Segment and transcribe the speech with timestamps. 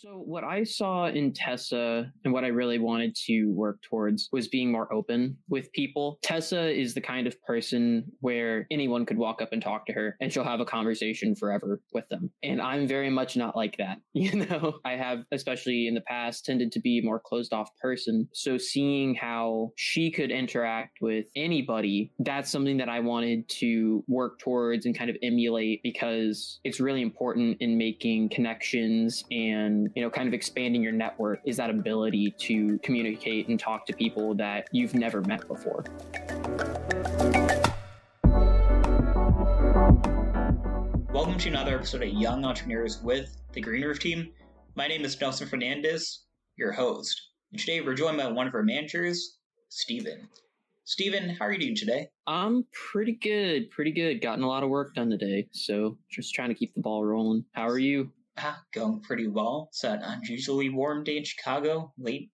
[0.00, 4.46] So, what I saw in Tessa and what I really wanted to work towards was
[4.46, 6.20] being more open with people.
[6.22, 10.16] Tessa is the kind of person where anyone could walk up and talk to her
[10.20, 12.30] and she'll have a conversation forever with them.
[12.44, 13.98] And I'm very much not like that.
[14.28, 17.70] You know, I have, especially in the past, tended to be a more closed off
[17.80, 18.28] person.
[18.34, 24.38] So, seeing how she could interact with anybody, that's something that I wanted to work
[24.40, 30.10] towards and kind of emulate because it's really important in making connections and you know,
[30.10, 34.68] kind of expanding your network is that ability to communicate and talk to people that
[34.72, 35.84] you've never met before.
[41.12, 44.30] Welcome to another episode of Young Entrepreneurs with the Green Roof Team.
[44.74, 46.24] My name is Nelson Fernandez,
[46.56, 47.20] your host.
[47.52, 50.28] And today we're joined by one of our managers, Stephen.
[50.84, 52.08] Stephen, how are you doing today?
[52.26, 54.22] I'm pretty good, pretty good.
[54.22, 57.44] Gotten a lot of work done today, so just trying to keep the ball rolling.
[57.52, 58.10] How are you?
[58.38, 59.68] Ah, going pretty well.
[59.70, 62.30] It's an unusually warm day in Chicago, late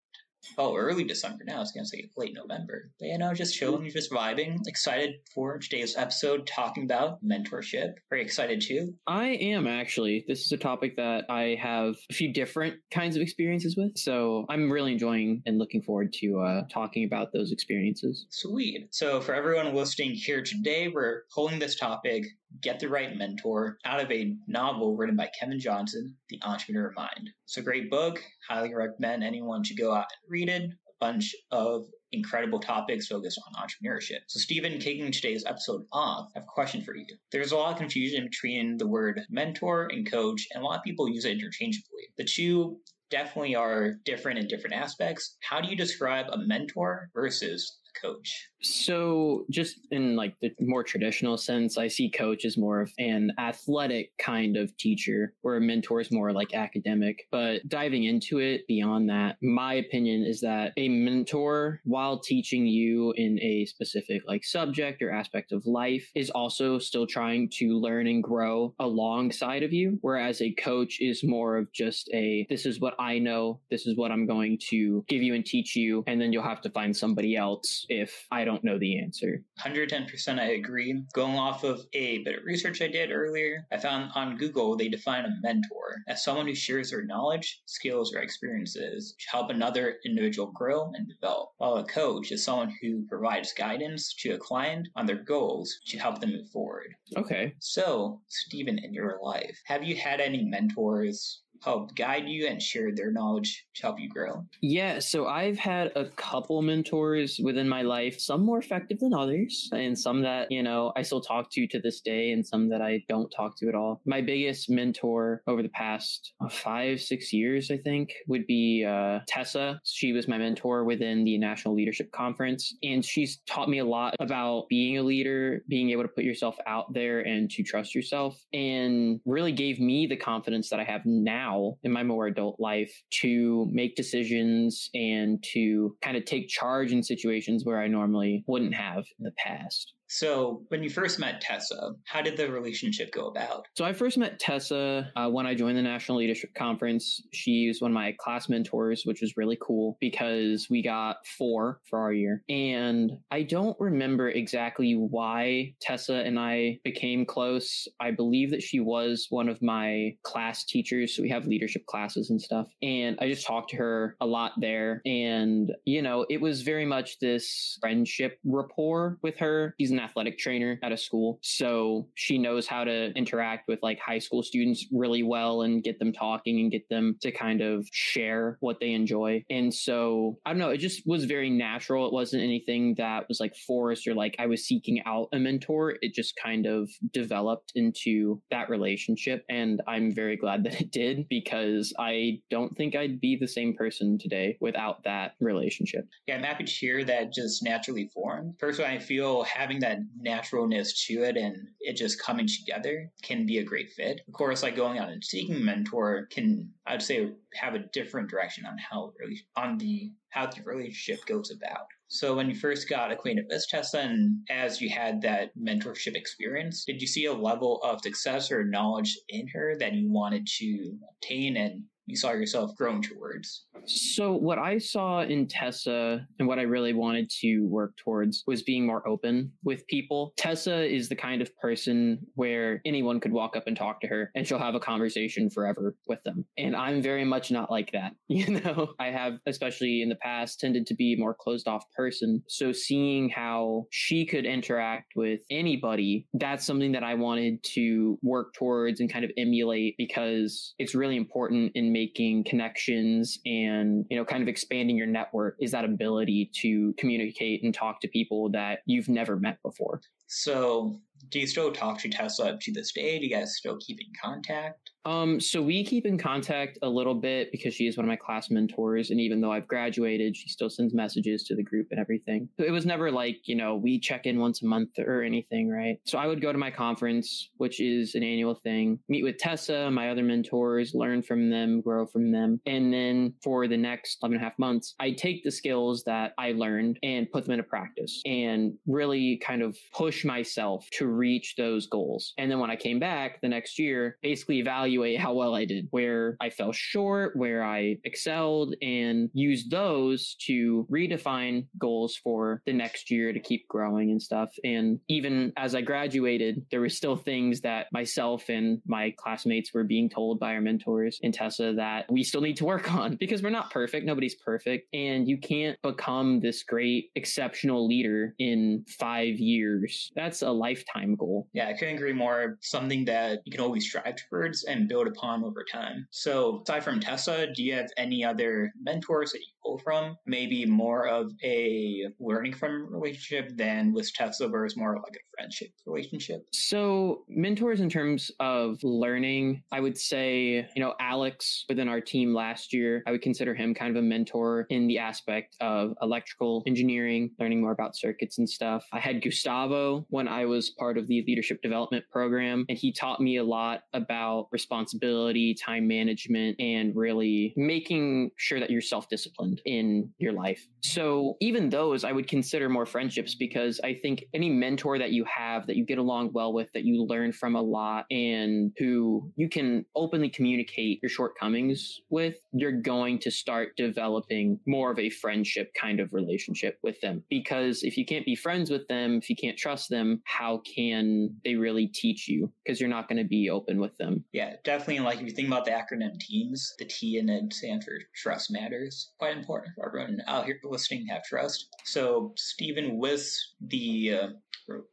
[0.58, 1.56] oh, early December now.
[1.56, 2.90] I was going to say late November.
[2.98, 4.58] But you know, just chilling, just vibing.
[4.66, 7.94] Excited for today's episode talking about mentorship.
[8.10, 8.94] Very excited too.
[9.06, 10.24] I am actually.
[10.26, 13.96] This is a topic that I have a few different kinds of experiences with.
[13.96, 18.26] So I'm really enjoying and looking forward to uh, talking about those experiences.
[18.30, 18.88] Sweet.
[18.90, 22.24] So for everyone listening here today, we're holding this topic
[22.60, 26.96] Get the Right Mentor out of a novel written by Kevin Johnson, The Entrepreneur of
[26.96, 27.30] Mind.
[27.44, 28.22] It's a great book.
[28.48, 30.62] Highly recommend anyone to go out and read it.
[30.62, 34.20] A bunch of incredible topics focused on entrepreneurship.
[34.28, 37.06] So, Stephen, kicking today's episode off, I have a question for you.
[37.32, 40.84] There's a lot of confusion between the word mentor and coach, and a lot of
[40.84, 42.08] people use it interchangeably.
[42.16, 42.78] The two
[43.10, 45.36] definitely are different in different aspects.
[45.42, 48.48] How do you describe a mentor versus coach?
[48.62, 53.32] So, just in like the more traditional sense, I see coach as more of an
[53.38, 57.26] athletic kind of teacher, where a mentor is more like academic.
[57.30, 63.12] But diving into it beyond that, my opinion is that a mentor, while teaching you
[63.16, 68.06] in a specific like subject or aspect of life, is also still trying to learn
[68.06, 69.98] and grow alongside of you.
[70.00, 73.96] Whereas a coach is more of just a this is what I know, this is
[73.96, 76.96] what I'm going to give you and teach you, and then you'll have to find
[76.96, 79.42] somebody else if I don't know the answer.
[79.60, 81.02] 110% I agree.
[81.12, 84.88] Going off of a bit of research I did earlier, I found on Google they
[84.88, 89.96] define a mentor as someone who shares their knowledge, skills, or experiences to help another
[90.04, 94.88] individual grow and develop, while a coach is someone who provides guidance to a client
[94.96, 96.94] on their goals to help them move forward.
[97.16, 97.54] Okay.
[97.58, 102.94] So, Stephen, in your life, have you had any mentors helped guide you and share
[102.94, 104.44] their knowledge to help you grow?
[104.60, 109.68] Yeah, so I've had a couple mentors within my life, some more effective than others,
[109.72, 112.82] and some that, you know, I still talk to to this day, and some that
[112.82, 114.00] I don't talk to at all.
[114.04, 119.80] My biggest mentor over the past five, six years, I think, would be uh, Tessa.
[119.84, 124.14] She was my mentor within the National Leadership Conference, and she's taught me a lot
[124.20, 128.38] about being a leader, being able to put yourself out there and to trust yourself,
[128.52, 132.58] and really gave me the confidence that I have now now in my more adult
[132.58, 138.44] life to make decisions and to kind of take charge in situations where I normally
[138.46, 139.94] wouldn't have in the past.
[140.08, 143.66] So, when you first met Tessa, how did the relationship go about?
[143.76, 147.22] So, I first met Tessa uh, when I joined the National Leadership Conference.
[147.32, 151.80] She was one of my class mentors, which was really cool because we got four
[151.88, 152.42] for our year.
[152.48, 157.88] And I don't remember exactly why Tessa and I became close.
[158.00, 161.16] I believe that she was one of my class teachers.
[161.16, 162.68] So, we have leadership classes and stuff.
[162.82, 165.00] And I just talked to her a lot there.
[165.06, 169.74] And, you know, it was very much this friendship rapport with her.
[169.80, 171.38] She's an athletic trainer at a school.
[171.42, 175.98] So she knows how to interact with like high school students really well and get
[175.98, 179.42] them talking and get them to kind of share what they enjoy.
[179.50, 182.06] And so I don't know, it just was very natural.
[182.06, 185.96] It wasn't anything that was like forced or like I was seeking out a mentor.
[186.02, 189.44] It just kind of developed into that relationship.
[189.48, 193.74] And I'm very glad that it did because I don't think I'd be the same
[193.74, 196.06] person today without that relationship.
[196.26, 198.58] Yeah, I'm happy to hear that just naturally formed.
[198.58, 203.58] Personally, I feel having that naturalness to it and it just coming together can be
[203.58, 204.22] a great fit.
[204.26, 208.30] Of course, like going out and seeking a mentor can, I'd say, have a different
[208.30, 211.86] direction on how really on the how the relationship goes about.
[212.08, 216.84] So when you first got acquainted with Tessa and as you had that mentorship experience,
[216.84, 220.96] did you see a level of success or knowledge in her that you wanted to
[221.10, 223.66] obtain and you saw yourself growing towards?
[223.86, 228.62] So, what I saw in Tessa and what I really wanted to work towards was
[228.62, 230.32] being more open with people.
[230.36, 234.30] Tessa is the kind of person where anyone could walk up and talk to her
[234.34, 236.44] and she'll have a conversation forever with them.
[236.56, 238.12] And I'm very much not like that.
[238.34, 241.84] You know, I have, especially in the past, tended to be a more closed off
[241.96, 242.42] person.
[242.48, 248.52] So, seeing how she could interact with anybody, that's something that I wanted to work
[248.54, 254.24] towards and kind of emulate because it's really important in making connections and, you know,
[254.24, 258.80] kind of expanding your network is that ability to communicate and talk to people that
[258.84, 260.00] you've never met before.
[260.26, 260.98] So,
[261.30, 263.18] do you still talk to Tessa to this day?
[263.18, 264.90] Do you guys still keep in contact?
[265.06, 268.16] Um, so we keep in contact a little bit because she is one of my
[268.16, 272.00] class mentors, and even though I've graduated, she still sends messages to the group and
[272.00, 272.48] everything.
[272.58, 275.98] It was never like you know we check in once a month or anything, right?
[276.06, 279.90] So I would go to my conference, which is an annual thing, meet with Tessa,
[279.90, 284.36] my other mentors, learn from them, grow from them, and then for the next 11
[284.36, 287.64] and a half months, I take the skills that I learned and put them into
[287.64, 292.32] practice, and really kind of push myself to reach those goals.
[292.38, 295.88] And then when I came back the next year, basically evaluate how well I did,
[295.90, 302.72] where I fell short, where I excelled, and use those to redefine goals for the
[302.72, 304.50] next year to keep growing and stuff.
[304.64, 309.84] And even as I graduated, there were still things that myself and my classmates were
[309.84, 313.42] being told by our mentors in Tessa that we still need to work on because
[313.42, 314.06] we're not perfect.
[314.06, 314.88] Nobody's perfect.
[314.94, 320.10] And you can't become this great, exceptional leader in five years.
[320.14, 321.48] That's a lifetime goal.
[321.52, 322.56] Yeah, I couldn't agree more.
[322.62, 326.06] Something that you can always strive towards and build upon over time.
[326.10, 330.16] So, aside from Tessa, do you have any other mentors that you pull from?
[330.26, 335.68] Maybe more of a learning from relationship than with Tessa, versus more like a friendship
[335.86, 336.42] relationship?
[336.52, 342.34] So, mentors in terms of learning, I would say, you know, Alex within our team
[342.34, 346.62] last year, I would consider him kind of a mentor in the aspect of electrical
[346.66, 348.84] engineering, learning more about circuits and stuff.
[348.92, 353.20] I had Gustavo when I was part of the leadership development program, and he taught
[353.20, 359.60] me a lot about responsibility, time management, and really making sure that you're self disciplined
[359.64, 360.66] in your life.
[360.82, 365.24] So, even those I would consider more friendships because I think any mentor that you
[365.24, 369.32] have that you get along well with, that you learn from a lot, and who
[369.36, 375.10] you can openly communicate your shortcomings with, you're going to start developing more of a
[375.10, 377.22] friendship kind of relationship with them.
[377.30, 381.36] Because if you can't be friends with them, if you can't trust them, how can
[381.44, 382.52] they really teach you?
[382.64, 384.24] Because you're not going to be open with them.
[384.32, 385.04] Yeah, definitely.
[385.04, 388.50] Like if you think about the acronym TEAMS, the T in it stands for trust
[388.50, 389.12] matters.
[389.18, 391.68] Quite important for everyone out here listening to have trust.
[391.84, 393.28] So, Stephen, with
[393.60, 394.28] the uh,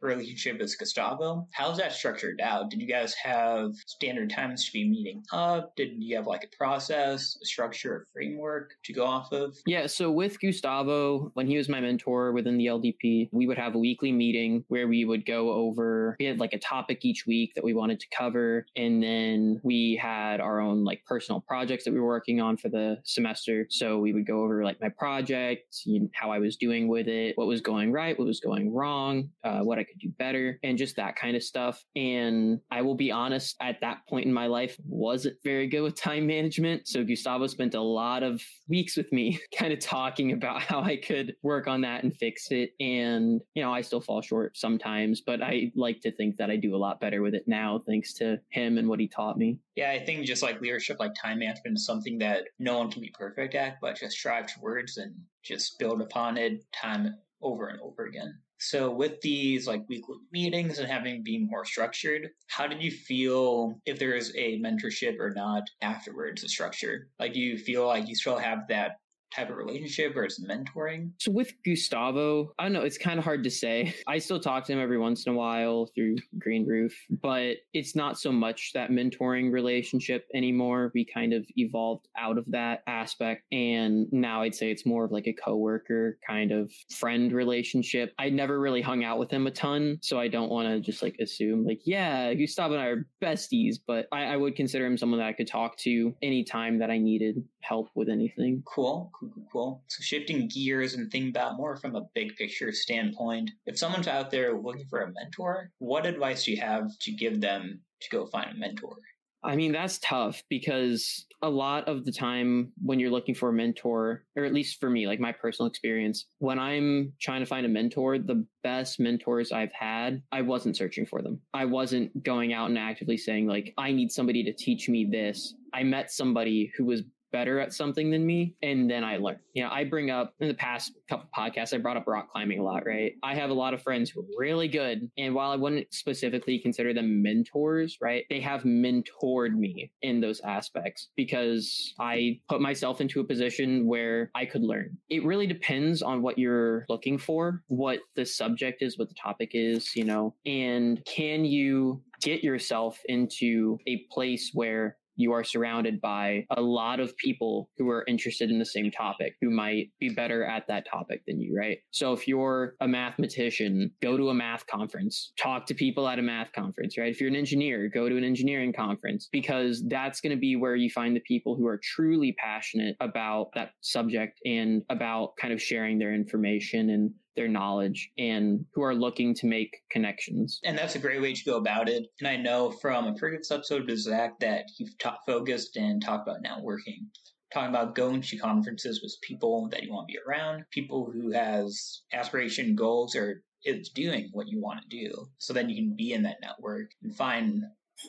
[0.02, 1.48] relationship with Gustavo.
[1.54, 2.70] How's that structured out?
[2.70, 5.76] Did you guys have standard times to be meeting up?
[5.76, 9.56] Did you have like a process, a structure, a framework to go off of?
[9.66, 13.76] Yeah, so with Gustavo, when he was my mentor within the LDP, we would have
[13.76, 17.54] a weekly meeting where we would go over, we had like a topic each week
[17.56, 18.66] that we wanted to cover.
[18.76, 22.70] And then we had our own like personal projects that we were working on for
[22.70, 23.68] the semester.
[23.70, 25.76] So we would go over like my project,
[26.14, 29.61] how I was doing with it, what was going right, what was going wrong, uh,
[29.62, 31.84] uh, what I could do better, and just that kind of stuff.
[31.96, 35.96] And I will be honest, at that point in my life, wasn't very good with
[35.96, 36.88] time management.
[36.88, 40.98] So Gustavo spent a lot of weeks with me, kind of talking about how I
[40.98, 42.72] could work on that and fix it.
[42.80, 46.56] And, you know, I still fall short sometimes, but I like to think that I
[46.56, 49.60] do a lot better with it now, thanks to him and what he taught me.
[49.76, 53.02] Yeah, I think just like leadership, like time management is something that no one can
[53.02, 57.80] be perfect at, but just strive towards and just build upon it time over and
[57.82, 58.38] over again.
[58.62, 63.74] So with these like weekly meetings and having being more structured, how did you feel
[63.88, 67.10] if there is a mentorship or not afterwards the structure?
[67.20, 68.98] Like do you feel like you still have that
[69.36, 71.12] type of relationship or it's mentoring?
[71.20, 73.94] So with Gustavo, I don't know, it's kind of hard to say.
[74.08, 77.96] I still talk to him every once in a while through Green Roof, but it's
[77.96, 80.92] not so much that mentoring relationship anymore.
[80.94, 85.12] We kind of evolved out of that aspect and now I'd say it's more of
[85.12, 88.14] like a coworker kind of friend relationship.
[88.20, 91.02] I never really hung out with him a ton, so I don't want to just
[91.02, 94.98] like assume like, yeah, Gustavo and I are besties, but I, I would consider him
[94.98, 98.64] someone that I could talk to anytime that I needed help with anything.
[98.66, 99.12] Cool
[99.52, 99.84] cool.
[99.88, 104.32] So shifting gears and thinking about more from a big picture standpoint, if someone's out
[104.32, 108.26] there looking for a mentor, what advice do you have to give them to go
[108.26, 108.98] find a mentor?
[109.44, 113.54] I mean, that's tough because a lot of the time when you're looking for a
[113.54, 117.66] mentor, or at least for me, like my personal experience, when I'm trying to find
[117.66, 121.42] a mentor, the best mentors I've had, I wasn't searching for them.
[121.56, 125.56] I wasn't going out and actively saying, like, I need somebody to teach me this.
[125.74, 127.02] I met somebody who was
[127.32, 129.40] better at something than me and then I learn.
[129.54, 132.60] You know, I bring up in the past couple podcasts, I brought up rock climbing
[132.60, 133.14] a lot, right?
[133.24, 135.10] I have a lot of friends who are really good.
[135.18, 140.42] And while I wouldn't specifically consider them mentors, right, they have mentored me in those
[140.42, 144.98] aspects because I put myself into a position where I could learn.
[145.10, 149.52] It really depends on what you're looking for, what the subject is, what the topic
[149.54, 156.02] is, you know, and can you get yourself into a place where you are surrounded
[156.02, 160.10] by a lot of people who are interested in the same topic, who might be
[160.10, 161.80] better at that topic than you, right?
[161.92, 166.22] So if you're a mathematician, go to a math conference, talk to people at a
[166.22, 167.12] math conference, right?
[167.12, 170.76] If you're an engineer, go to an engineering conference because that's going to be where
[170.76, 175.62] you find the people who are truly passionate about that subject and about kind of
[175.62, 180.60] sharing their information and their knowledge and who are looking to make connections.
[180.64, 182.08] And that's a great way to go about it.
[182.20, 186.28] And I know from a previous episode with Zach that you've ta- focused and talked
[186.28, 187.08] about networking.
[187.54, 191.32] Talking about going to conferences with people that you want to be around, people who
[191.32, 195.28] has aspiration goals or is doing what you want to do.
[195.38, 197.64] So then you can be in that network and find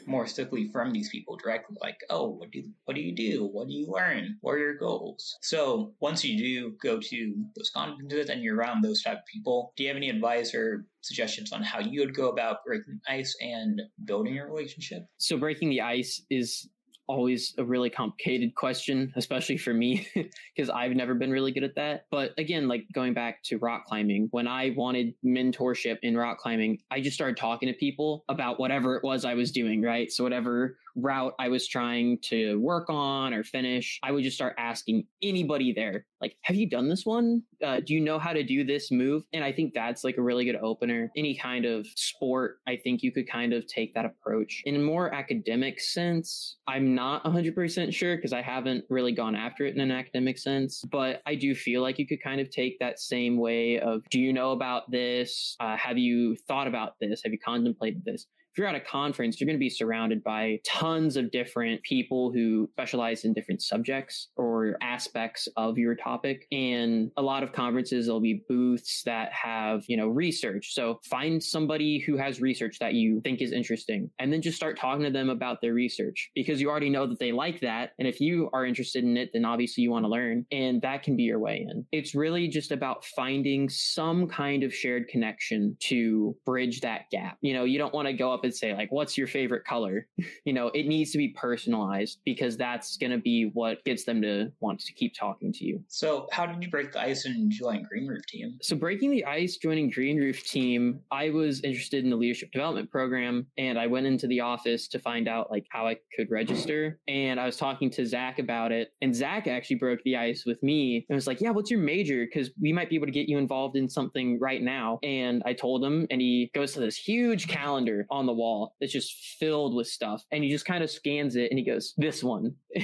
[0.07, 3.47] more strictly from these people directly like oh what do what do you do?
[3.47, 4.39] What do you learn?
[4.41, 5.37] What are your goals?
[5.43, 9.73] So once you do go to those conferences and you're around those type of people
[9.77, 13.37] do you have any advice or suggestions on how you would go about breaking ice
[13.41, 15.03] and building a relationship?
[15.19, 16.69] So breaking the ice is
[17.07, 20.07] always a really complicated question, especially for me,
[20.57, 22.07] because I've never been really good at that.
[22.11, 26.79] But again, like going back to rock climbing, when I wanted mentorship in rock climbing,
[26.91, 30.11] I just started talking to people about whatever it was I was doing, right?
[30.11, 34.55] So, whatever route I was trying to work on or finish, I would just start
[34.59, 37.43] asking anybody there, like, have you done this one?
[37.63, 39.25] Uh, do you know how to do this move?
[39.33, 41.11] And I think that's like a really good opener.
[41.17, 44.63] Any kind of sport, I think you could kind of take that approach.
[44.65, 49.65] In a more academic sense, I'm not 100% sure because I haven't really gone after
[49.65, 52.79] it in an academic sense, but I do feel like you could kind of take
[52.79, 55.57] that same way of, do you know about this?
[55.61, 57.23] Uh, have you thought about this?
[57.25, 58.27] Have you contemplated this?
[58.53, 62.31] If you're at a conference, you're going to be surrounded by tons of different people
[62.33, 66.47] who specialize in different subjects or aspects of your topic.
[66.53, 70.75] And a lot of conferences, there'll be booths that have, you know, research.
[70.75, 74.79] So find somebody who has research that you think is interesting and then just start
[74.79, 77.93] talking to them about their research because you already know that they like that.
[77.99, 81.03] And if you are interested in it, then obviously you want to learn and that
[81.03, 81.87] can be your way in.
[81.91, 87.39] It's really just about finding some kind of shared connection to bridge that gap.
[87.41, 90.07] You know, you don't want to go up and say like what's your favorite color?
[90.45, 94.21] You know it needs to be personalized because that's going to be what gets them
[94.23, 95.83] to want to keep talking to you.
[95.89, 98.59] So how did you break the ice and join green roof team?
[98.61, 102.91] So breaking the ice joining green roof team i was interested in the leadership development
[102.91, 106.99] program and i went into the office to find out like how i could register
[107.09, 110.63] and i was talking to zach about it and zach actually broke the ice with
[110.63, 112.25] me and was like yeah what's your major?
[112.25, 115.53] Because we might be able to get you involved in something right now and i
[115.53, 119.13] told him and he goes to this huge calendar on the the wall that's just
[119.39, 120.25] filled with stuff.
[120.31, 122.55] And he just kind of scans it and he goes, This one.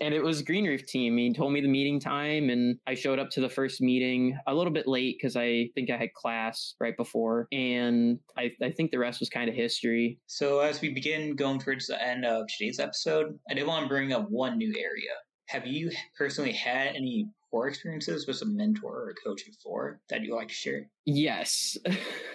[0.00, 1.16] and it was Green Roof team.
[1.16, 4.54] He told me the meeting time and I showed up to the first meeting a
[4.54, 7.46] little bit late because I think I had class right before.
[7.52, 10.18] And I, I think the rest was kind of history.
[10.26, 13.88] So as we begin going towards the end of today's episode, I did want to
[13.88, 15.12] bring up one new area.
[15.48, 17.28] Have you personally had any
[17.62, 20.90] experiences with a mentor or a coach before that you like to share?
[21.04, 21.78] Yes.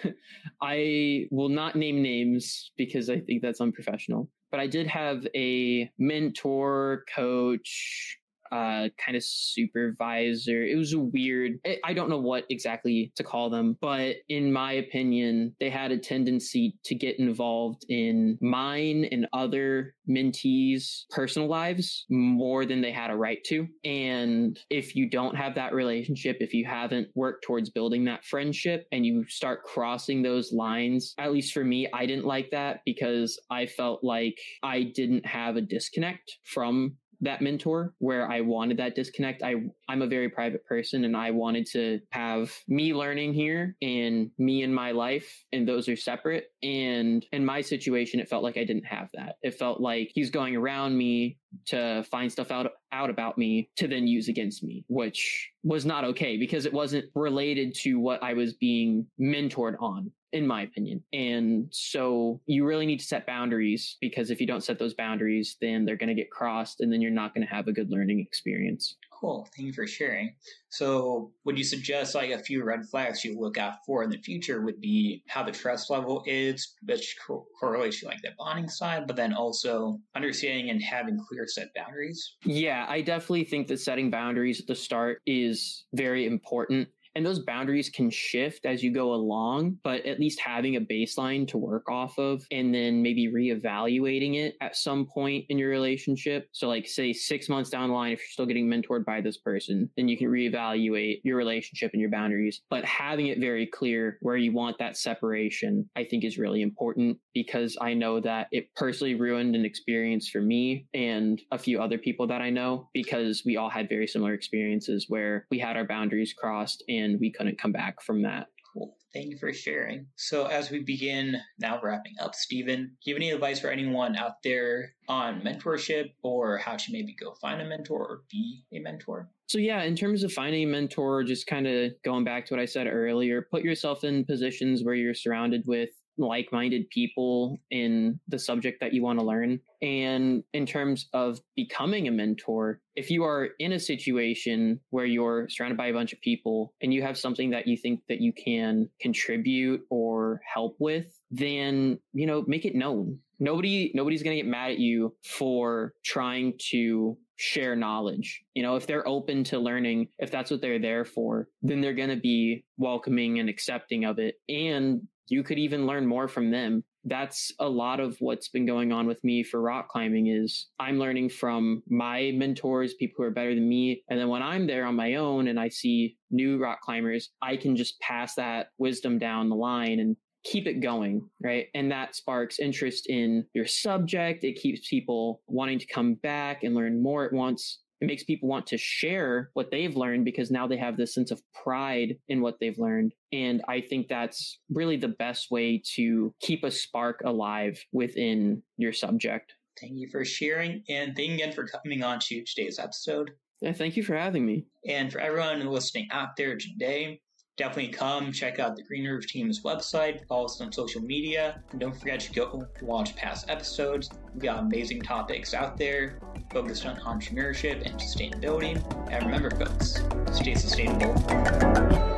[0.62, 4.28] I will not name names because I think that's unprofessional.
[4.50, 8.18] But I did have a mentor, coach,
[8.52, 10.64] uh, kind of supervisor.
[10.64, 14.72] It was a weird, I don't know what exactly to call them, but in my
[14.72, 22.06] opinion, they had a tendency to get involved in mine and other mentees' personal lives
[22.10, 23.68] more than they had a right to.
[23.84, 28.86] And if you don't have that relationship, if you haven't worked towards building that friendship
[28.92, 33.40] and you start crossing those lines, at least for me, I didn't like that because
[33.50, 38.94] I felt like I didn't have a disconnect from that mentor where I wanted that
[38.94, 39.42] disconnect.
[39.42, 39.54] I
[39.88, 44.62] I'm a very private person and I wanted to have me learning here and me
[44.62, 46.52] in my life and those are separate.
[46.62, 49.36] And in my situation it felt like I didn't have that.
[49.42, 51.38] It felt like he's going around me
[51.70, 56.04] to find stuff out out about me to then use against me, which was not
[56.04, 61.02] okay because it wasn't related to what I was being mentored on in my opinion.
[61.12, 65.56] And so you really need to set boundaries because if you don't set those boundaries,
[65.60, 67.90] then they're going to get crossed and then you're not going to have a good
[67.90, 68.96] learning experience.
[69.20, 69.46] Cool.
[69.54, 70.34] Thank you for sharing.
[70.70, 74.16] So, would you suggest like a few red flags you look out for in the
[74.18, 78.68] future would be how the trust level is, which co- correlates to like the bonding
[78.68, 82.36] side, but then also understanding and having clear set boundaries?
[82.46, 87.40] Yeah, I definitely think that setting boundaries at the start is very important and those
[87.40, 91.88] boundaries can shift as you go along but at least having a baseline to work
[91.90, 96.48] off of and then maybe reevaluating it at some point in your relationship.
[96.52, 99.38] So like say six months down the line if you're still getting mentored by this
[99.38, 102.62] person then you can reevaluate your relationship and your boundaries.
[102.70, 107.16] But having it very clear where you want that separation i think is really important
[107.34, 111.98] because i know that it personally ruined an experience for me and a few other
[111.98, 115.86] people that i know because we all had very similar experiences where we had our
[115.86, 118.48] boundaries crossed and and we couldn't come back from that.
[118.72, 118.96] Cool.
[119.12, 120.06] Thank you for sharing.
[120.14, 124.16] So, as we begin now wrapping up, Stephen, do you have any advice for anyone
[124.16, 128.78] out there on mentorship or how to maybe go find a mentor or be a
[128.78, 129.28] mentor?
[129.48, 132.60] So, yeah, in terms of finding a mentor, just kind of going back to what
[132.60, 135.90] I said earlier, put yourself in positions where you're surrounded with
[136.20, 139.60] like minded people in the subject that you want to learn.
[139.82, 145.48] And in terms of becoming a mentor, if you are in a situation where you're
[145.48, 148.32] surrounded by a bunch of people and you have something that you think that you
[148.32, 153.18] can contribute or help with, then, you know, make it known.
[153.38, 158.42] Nobody nobody's going to get mad at you for trying to share knowledge.
[158.52, 161.94] You know, if they're open to learning, if that's what they're there for, then they're
[161.94, 164.34] going to be welcoming and accepting of it.
[164.50, 168.92] And you could even learn more from them that's a lot of what's been going
[168.92, 173.30] on with me for rock climbing is i'm learning from my mentors people who are
[173.30, 176.58] better than me and then when i'm there on my own and i see new
[176.58, 181.28] rock climbers i can just pass that wisdom down the line and keep it going,
[181.42, 181.66] right?
[181.74, 184.44] And that sparks interest in your subject.
[184.44, 188.48] It keeps people wanting to come back and learn more at once it makes people
[188.48, 192.40] want to share what they've learned because now they have this sense of pride in
[192.40, 193.12] what they've learned.
[193.32, 198.92] And I think that's really the best way to keep a spark alive within your
[198.92, 199.52] subject.
[199.80, 203.32] Thank you for sharing and thank you again for coming on to today's episode.
[203.60, 204.66] Yeah, thank you for having me.
[204.88, 207.20] And for everyone listening out there today,
[207.60, 211.78] definitely come check out the Green Roof Team's website, follow us on social media, and
[211.78, 214.08] don't forget to go watch past episodes.
[214.32, 216.18] We've got amazing topics out there
[216.50, 218.82] focused on entrepreneurship and sustainability.
[219.10, 220.02] And remember, folks,
[220.32, 222.09] stay sustainable.